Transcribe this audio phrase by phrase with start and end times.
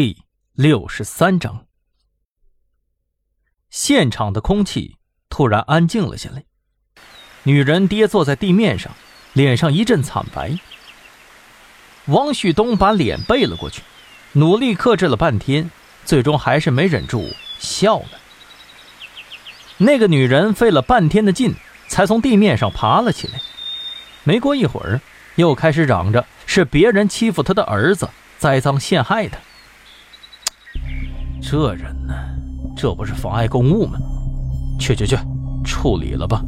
[0.00, 0.16] 第
[0.54, 1.66] 六十三章，
[3.68, 4.94] 现场的空气
[5.28, 6.44] 突然安静了下来。
[7.42, 8.92] 女人跌坐在地面上，
[9.32, 10.56] 脸上一阵惨白。
[12.06, 13.82] 王旭东把脸背了过去，
[14.34, 15.68] 努力克制了半天，
[16.04, 17.28] 最终还是没忍住
[17.58, 18.10] 笑了。
[19.78, 21.56] 那个女人费了半天的劲，
[21.88, 23.40] 才从地面上爬了起来。
[24.22, 25.00] 没过一会儿，
[25.34, 28.08] 又开始嚷着是别人欺负她的儿子，
[28.38, 29.36] 栽赃陷害她。
[31.40, 32.14] 这人呢，
[32.76, 33.98] 这不是妨碍公务吗？
[34.78, 35.16] 去去去，
[35.64, 36.44] 处理了吧。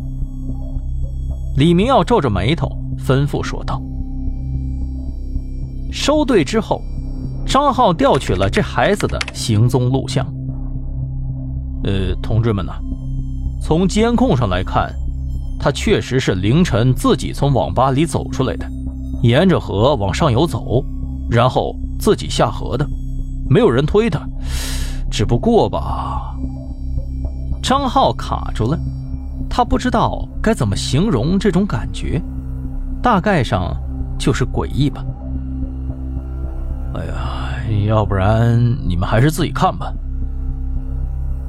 [1.56, 3.80] 李明耀皱着眉头吩咐说道。
[5.92, 6.82] 收队之后，
[7.46, 10.24] 张浩调取了这孩子的行踪录像。
[11.84, 12.72] 呃，同志们呢，
[13.60, 14.94] 从监控上来看，
[15.58, 18.66] 他确实是凌晨自己从网吧里走出来的，
[19.22, 20.84] 沿着河往上游走，
[21.28, 22.86] 然后自己下河的，
[23.48, 24.20] 没有人推他。
[25.10, 26.34] 只不过吧，
[27.62, 28.78] 张浩卡住了，
[29.48, 32.22] 他不知道该怎么形容这种感觉，
[33.02, 33.76] 大概上
[34.18, 35.04] 就是诡异吧。
[36.94, 39.92] 哎呀，要不然你们还是自己看吧。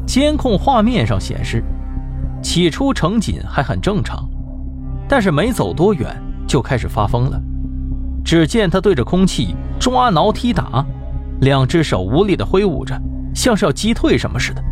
[0.06, 1.64] 监控画面上显示，
[2.42, 4.28] 起初程锦还很正常，
[5.08, 6.16] 但是没走多远
[6.48, 7.42] 就开始发疯了。
[8.24, 10.86] 只见他对着空气抓挠踢打，
[11.42, 13.00] 两只手无力地挥舞着。
[13.34, 14.64] 像是要击退什么似的，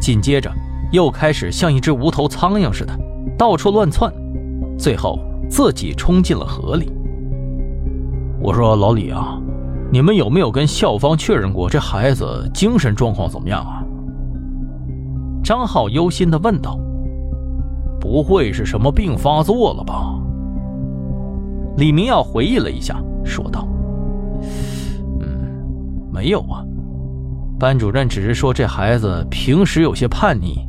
[0.00, 0.50] 紧接着
[0.92, 2.92] 又开始像一只无头苍蝇似的
[3.36, 4.12] 到处乱窜，
[4.78, 6.90] 最后自己冲进了河里。
[8.40, 9.38] 我说老李啊，
[9.90, 13.82] 你们有没有跟校方确认过这孩子精神状况怎么样啊？
[15.42, 16.78] 张浩忧心地问道。
[18.00, 20.14] 不会是什么病发作了吧？
[21.78, 23.66] 李明耀回忆了一下，说道
[25.18, 25.28] ：“嗯，
[26.12, 26.64] 没有啊。”
[27.58, 30.60] 班主任只是说这孩子平时有些叛逆，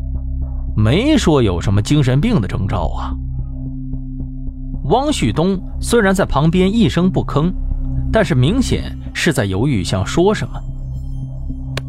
[0.75, 3.13] 没说有什么精神病的征兆啊。
[4.85, 7.53] 汪旭东虽然在旁边一声不吭，
[8.11, 10.53] 但是明显是在犹豫想说什么。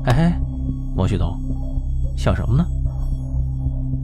[0.05, 0.39] 哎，
[0.97, 1.35] 汪旭东，
[2.15, 2.67] 想什么呢？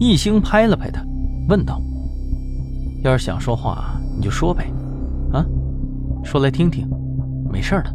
[0.00, 1.02] 一星拍了拍他，
[1.48, 1.78] 问道
[3.04, 4.66] ：“要是想说话，你就说呗，
[5.32, 5.44] 啊，
[6.24, 6.88] 说来听听，
[7.52, 7.94] 没事的。”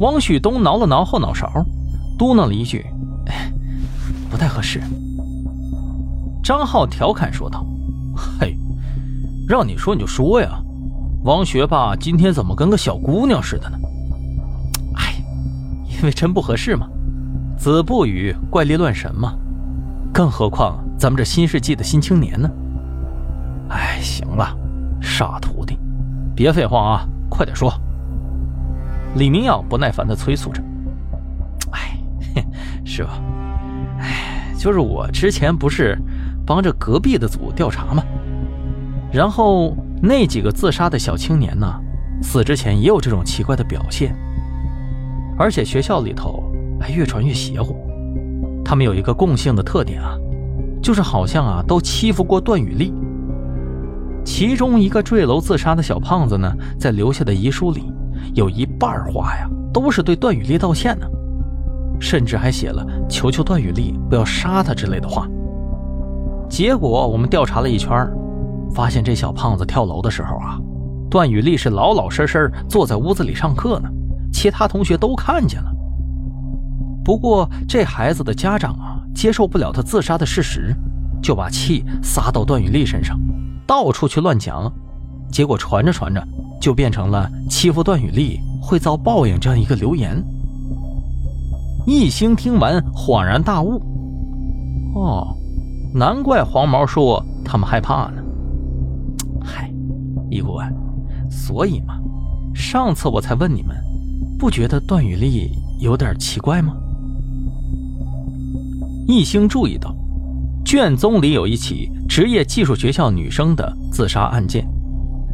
[0.00, 1.50] 汪旭东挠了挠后脑勺，
[2.16, 2.86] 嘟囔了一句
[3.26, 3.52] ：“哎
[4.30, 4.80] 不太合适。”
[6.42, 7.66] 张浩调侃说道
[8.16, 8.56] ：“嘿，
[9.48, 10.60] 让你说你就说呀，
[11.24, 13.78] 王学霸今天怎么跟个小姑娘似的呢
[14.94, 15.14] ？”“哎，
[15.88, 16.86] 因为真不合适嘛，
[17.56, 19.34] 子不语怪力乱神嘛，
[20.12, 22.48] 更何况咱们这新世纪的新青年呢
[23.70, 24.56] ？”“哎，行了，
[25.00, 25.76] 傻徒弟，
[26.36, 27.72] 别废话啊，快点说。”
[29.14, 30.62] 李明耀不耐烦地催促着
[31.72, 31.98] ：“哎，
[32.84, 33.10] 师傅？
[33.98, 35.98] 哎，就是我之前不是
[36.46, 38.02] 帮着隔壁的组调查吗？
[39.10, 41.66] 然后那几个自杀的小青年呢，
[42.22, 44.14] 死之前也有这种奇怪的表现，
[45.38, 47.76] 而且学校里头还越传越邪乎。
[48.64, 50.14] 他们有一个共性的特点啊，
[50.82, 52.92] 就是好像啊都欺负过段雨丽。
[54.24, 57.90] 其中一个坠楼自杀的小胖子呢，在留下的遗书里。”
[58.34, 61.06] 有一半话呀，都是对段雨丽道歉呢，
[62.00, 65.26] 甚至还写了求求段雨丽不要杀他之类的话。
[66.48, 67.90] 结果我们调查了一圈，
[68.74, 70.58] 发现这小胖子跳楼的时候啊，
[71.10, 73.88] 段雨丽是老老实实坐在屋子里上课呢，
[74.32, 75.70] 其他同学都看见了。
[77.04, 80.74] 不过这孩子的家长啊，接受不了他自杀的事实，
[81.22, 83.18] 就把气撒到段雨丽身上，
[83.66, 84.70] 到处去乱讲，
[85.30, 86.22] 结果传着传着。
[86.60, 90.22] 就变成了欺负段雨丽会遭报应这样一个流言。
[91.86, 93.80] 易星听完恍然大悟
[94.94, 95.34] ：“哦，
[95.94, 98.22] 难怪黄毛说他们害怕呢。
[99.42, 99.72] 嗨，
[100.30, 100.74] 易顾问，
[101.30, 101.98] 所以嘛，
[102.54, 103.74] 上次我才问你们，
[104.38, 105.50] 不觉得段雨丽
[105.80, 106.74] 有点奇怪吗？”
[109.08, 109.94] 易星注意到，
[110.62, 114.68] 卷宗里有一起职业技术学校女生的自杀案件。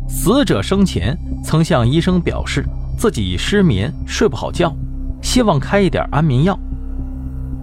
[0.08, 2.64] 死者生前曾向医生表示
[2.96, 4.72] 自己失眠睡不好觉，
[5.22, 6.58] 希望开一点安眠药。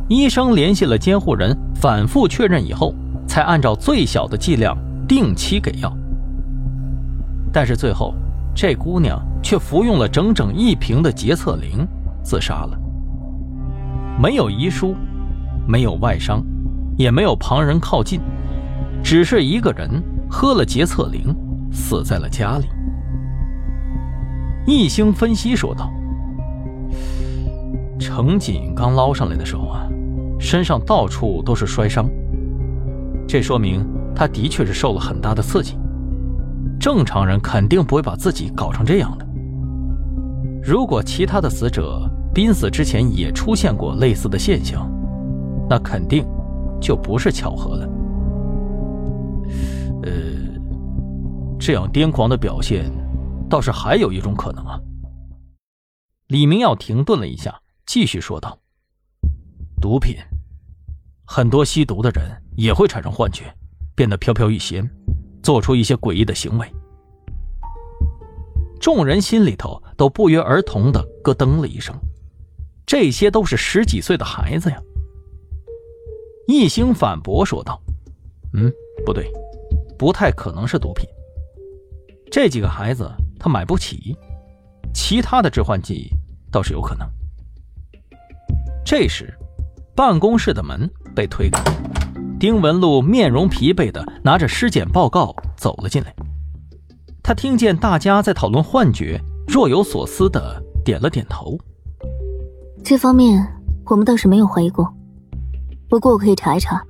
[0.09, 2.93] 医生联系了监护人，反复确认以后，
[3.25, 4.77] 才按照最小的剂量
[5.07, 5.95] 定期给药。
[7.53, 8.13] 但是最后，
[8.53, 11.87] 这姑娘却服用了整整一瓶的洁厕灵，
[12.23, 12.77] 自杀了。
[14.21, 14.95] 没有遗书，
[15.65, 16.43] 没有外伤，
[16.97, 18.19] 也没有旁人靠近，
[19.01, 21.33] 只是一个人喝了洁厕灵。
[21.71, 22.67] 死在了家里。
[24.67, 25.91] 易星分析说道
[27.99, 29.87] ：“程锦刚捞上来的时候啊，
[30.39, 32.09] 身上到处都是摔伤，
[33.27, 33.83] 这说明
[34.15, 35.77] 他的确是受了很大的刺激。
[36.79, 39.27] 正常人肯定不会把自己搞成这样的。
[40.63, 44.87] 如果其他的死者濒死之前也出现过类似的现象，
[45.69, 46.25] 那肯定
[46.79, 47.89] 就不是巧合了。
[50.03, 50.11] 呃，
[51.61, 52.91] 这样癫狂的表现，
[53.47, 54.81] 倒是还有一种可能啊。
[56.27, 58.57] 李明耀停顿了一下，继续说道
[59.79, 60.17] ：“毒品，
[61.23, 63.53] 很多吸毒的人也会产生幻觉，
[63.95, 64.89] 变得飘飘欲仙。”
[65.43, 66.71] 做出一些诡异的行为，
[68.79, 71.95] 众人心里头都不约而同的咯噔了一声。
[72.85, 74.79] 这些都是十几岁的孩子呀！
[76.47, 77.81] 一星反驳说道
[78.53, 78.71] ：“嗯，
[79.03, 79.31] 不对，
[79.97, 81.09] 不太可能是毒品。
[82.31, 84.15] 这几个孩子他买不起，
[84.93, 86.09] 其他的致幻剂
[86.49, 87.05] 倒是有可能。”
[88.85, 89.37] 这时，
[89.93, 91.61] 办公室的门被推开。
[92.39, 96.15] 丁文璐面容疲惫的拿着尸检报告走了进来，
[97.21, 101.57] 他听见大家在讨论幻觉，若有所思的点了点头。
[102.83, 103.45] 这方面
[103.85, 104.91] 我们倒是没有怀疑过，
[105.87, 106.81] 不过我可以查一查。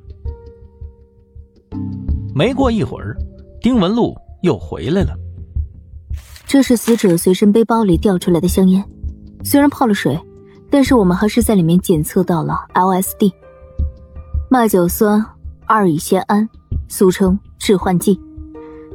[2.34, 3.18] 没过一会儿，
[3.60, 5.18] 丁文璐又回来了。
[6.51, 8.83] 这是死者随身背包里掉出来的香烟，
[9.42, 10.19] 虽然泡了水，
[10.69, 13.31] 但是我们还是在里面检测到了 LSD，
[14.50, 15.25] 麦酒酸。
[15.65, 16.50] 二乙酰胺，
[16.89, 18.19] 俗称致幻剂，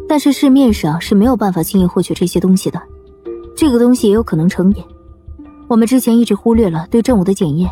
[0.06, 2.78] 但是市面上是没有办法轻易获取这些东西的。
[3.56, 4.84] 这个东西也有可能成瘾。
[5.66, 7.70] 我们之前一直忽略了对证物的检验。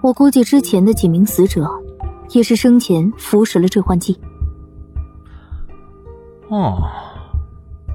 [0.00, 1.68] 我估计之前的几名死者，
[2.30, 4.16] 也是生前服食了致幻剂。
[6.50, 6.80] 哦，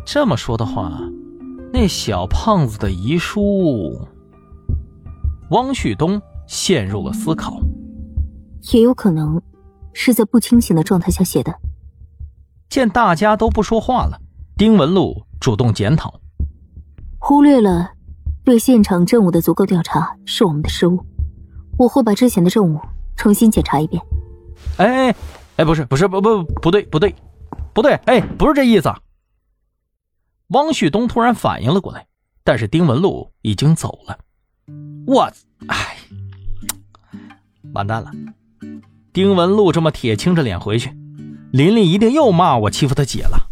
[0.10, 1.02] 这么说的话，
[1.74, 4.08] 那小胖子的遗书，
[5.50, 7.60] 汪旭东陷入了思考。
[8.72, 9.42] 也有可能。
[10.00, 11.52] 是在不清醒的状态下写的。
[12.70, 14.22] 见大家都不说话了，
[14.56, 16.22] 丁文璐主动检讨：
[17.18, 17.94] 忽略了
[18.46, 21.04] 对现场证物的足够调查是我们的失误。
[21.80, 22.80] 我会把之前的证物
[23.16, 24.02] 重新检查一遍。
[24.78, 25.14] 哎
[25.58, 27.16] 哎，不是不是不不不对不对
[27.74, 28.90] 不对，哎，不是这意思。
[30.50, 32.08] 汪旭东突然反应了过来，
[32.44, 34.18] 但是丁文璐已经走了。
[35.06, 35.32] 我
[35.68, 35.98] 哎，
[37.74, 38.12] 完蛋了。
[39.12, 40.92] 丁文璐这么铁青着脸回去，
[41.52, 43.50] 琳琳一定又骂我欺负她姐了。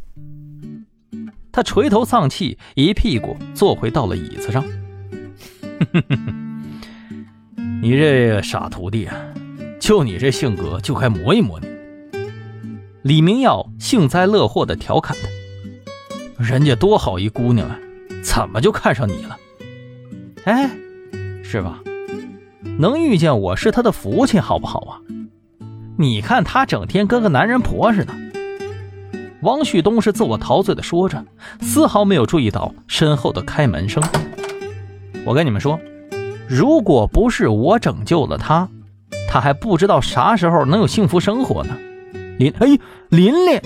[1.52, 4.64] 他垂头丧气，一屁股坐回到了椅子上。
[7.82, 9.16] 你这傻徒弟啊，
[9.80, 11.68] 就你这性格，就该磨一磨你。
[13.04, 15.28] 李明耀幸灾乐祸的调侃他
[16.38, 17.80] ：“人家多好一姑娘啊，
[18.24, 19.38] 怎么就看上你了？
[20.44, 20.70] 哎，
[21.44, 21.80] 是吧？
[22.78, 25.00] 能遇见我是他的福气，好不好啊？”
[25.98, 28.14] 你看他整天跟个男人婆似的。
[29.42, 31.24] 王旭东是自我陶醉的说着，
[31.62, 34.04] 丝毫没有注意到身后的开门声。
[35.26, 35.80] 我跟你们说，
[36.50, 38.68] 如果不是我拯救了他，
[39.30, 41.78] 他还不知道啥时候能有幸福生活呢。
[42.38, 42.78] 林，哎，
[43.10, 43.62] 琳琳，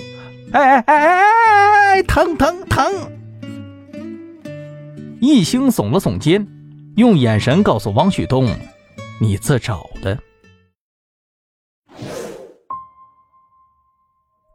[0.52, 1.24] 哎哎哎哎哎，
[2.06, 2.86] 疼疼疼！
[5.20, 6.46] 一星耸了耸肩，
[6.96, 8.48] 用眼神告诉王旭东
[9.20, 10.18] ：“你自找的。”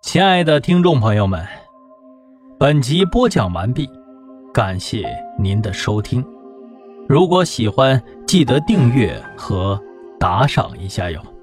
[0.01, 1.45] 亲爱的听众朋友们，
[2.57, 3.89] 本集播讲完毕，
[4.53, 5.05] 感谢
[5.37, 6.25] 您的收听。
[7.07, 9.79] 如果喜欢，记得订阅和
[10.19, 11.34] 打赏一下哟。